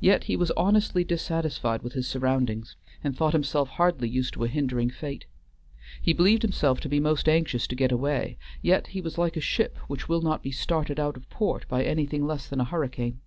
[0.00, 4.48] Yet he was honestly dissatisfied with his surroundings, and thought himself hardly used by a
[4.48, 5.26] hindering fate.
[6.00, 9.40] He believed himself to be most anxious to get away, yet he was like a
[9.42, 13.20] ship which will not be started out of port by anything less than a hurricane.